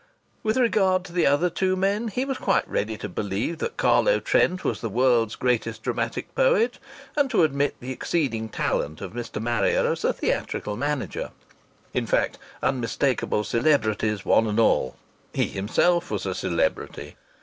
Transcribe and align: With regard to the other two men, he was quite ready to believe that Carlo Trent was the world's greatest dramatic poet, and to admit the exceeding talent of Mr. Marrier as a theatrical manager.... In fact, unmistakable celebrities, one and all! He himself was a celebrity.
With 0.41 0.57
regard 0.57 1.03
to 1.03 1.13
the 1.13 1.27
other 1.27 1.51
two 1.51 1.75
men, 1.75 2.07
he 2.07 2.25
was 2.25 2.39
quite 2.39 2.67
ready 2.67 2.97
to 2.97 3.07
believe 3.07 3.59
that 3.59 3.77
Carlo 3.77 4.19
Trent 4.19 4.63
was 4.63 4.81
the 4.81 4.89
world's 4.89 5.35
greatest 5.35 5.83
dramatic 5.83 6.33
poet, 6.33 6.79
and 7.15 7.29
to 7.29 7.43
admit 7.43 7.75
the 7.79 7.91
exceeding 7.91 8.49
talent 8.49 8.99
of 8.99 9.13
Mr. 9.13 9.39
Marrier 9.39 9.85
as 9.91 10.03
a 10.03 10.11
theatrical 10.11 10.75
manager.... 10.75 11.29
In 11.93 12.07
fact, 12.07 12.39
unmistakable 12.63 13.43
celebrities, 13.43 14.25
one 14.25 14.47
and 14.47 14.59
all! 14.59 14.95
He 15.35 15.45
himself 15.49 16.09
was 16.09 16.25
a 16.25 16.33
celebrity. 16.33 17.15